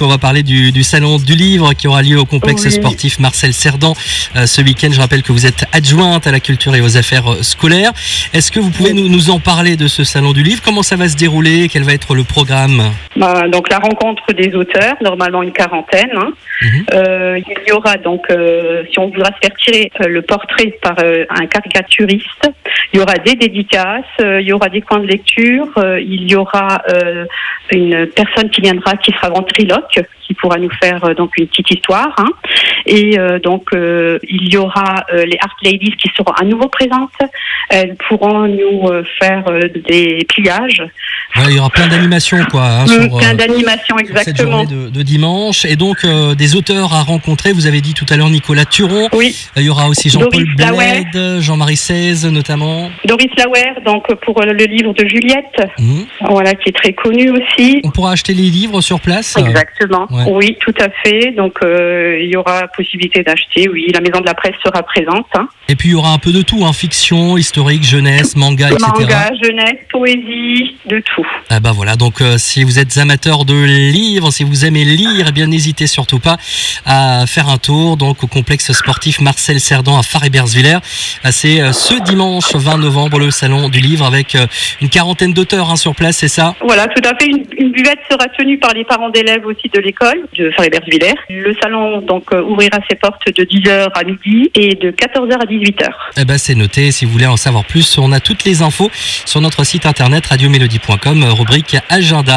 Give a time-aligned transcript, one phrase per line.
[0.00, 2.70] On va parler du, du, salon du livre qui aura lieu au complexe Oui.
[2.70, 3.94] sportif Marcel Cerdan
[4.36, 4.90] euh, ce week-end.
[4.92, 7.90] Je rappelle que vous êtes adjointe à la culture et aux affaires euh, scolaires.
[8.32, 10.62] Est-ce que vous pouvez nous, nous en parler de ce salon du livre?
[10.64, 11.66] Comment ça va se dérouler?
[11.68, 12.92] Quel va être le programme?
[13.16, 16.12] Bah, donc la rencontre des auteurs, normalement une quarantaine.
[16.14, 16.30] hein.
[16.62, 16.86] Mhm.
[16.94, 20.76] Euh, il y aura donc, euh, si on voudra se faire tirer euh, le portrait
[20.80, 22.48] par euh, un caricaturiste,
[22.92, 26.30] il y aura des dédicaces, euh, il y aura des coins de lecture, euh, il
[26.30, 27.24] y aura euh,
[27.70, 32.14] une personne qui viendra, qui sera ventriloque, qui pourra nous faire donc une petite histoire.
[32.18, 32.28] hein.
[32.86, 36.68] Et euh, donc euh, il y aura euh, les Art Ladies qui seront à nouveau
[36.68, 37.10] présentes.
[37.70, 38.88] Elles pourront nous
[39.20, 39.44] faire
[39.88, 40.82] des pliages,
[41.36, 42.64] Ouais, Il y aura plein d'animations quoi.
[42.64, 44.62] hein, sur, plein d'animations sur cette exactement.
[44.64, 45.66] journée de, de dimanche.
[45.66, 45.98] Et donc
[46.36, 47.52] des auteurs à rencontrer.
[47.52, 49.08] Vous avez dit tout à l'heure Nicolas Turon.
[49.12, 50.44] Oui, Il y aura aussi Jean-Paul.
[50.56, 52.90] Beled, Jean-Marie Seize notamment.
[53.04, 56.06] Doris Lauer, donc pour le livre de Juliette, Mhm.
[56.30, 57.80] voilà qui est très connu aussi.
[57.84, 59.36] On pourra acheter les livres sur place.
[59.36, 60.06] Exactement.
[60.10, 60.24] ouais.
[60.30, 61.32] Oui, tout à fait.
[61.32, 63.68] Donc euh, il y aura possibilité d'acheter.
[63.68, 65.26] Oui, la maison de la presse sera présente.
[65.34, 65.48] hein.
[65.68, 68.86] Et puis il y aura un peu de tout, hein, fiction, historique, jeunesse, manga, etc.
[68.98, 71.26] Manga, jeunesse, poésie, de tout.
[71.50, 75.26] Ah bah voilà, donc euh, si vous êtes amateur de livres, si vous aimez lire,
[75.28, 76.36] eh bien n'hésitez surtout pas
[76.86, 80.78] à faire un tour donc au complexe sportif Marcel Cerdan à Faré-Bersvillers.
[81.24, 84.46] Ah, C'est euh, ce dimanche 20 novembre le salon du livre avec euh,
[84.80, 86.54] une quarantaine d'auteurs hein, sur place, c'est ça?
[86.62, 87.26] Voilà, tout à fait.
[87.26, 91.14] Une, une buvette sera tenue par les parents d'élèves aussi de l'école de Faré-Bersvillers.
[91.28, 95.46] Le salon donc euh, ouvrira ses portes de 10h à midi et de 14h à
[95.46, 95.88] 18h.
[96.16, 98.90] Eh ben c'est noté, si vous voulez en savoir plus, on a toutes les infos
[98.92, 102.36] sur notre site internet radiomélodie.com, rubrique agenda.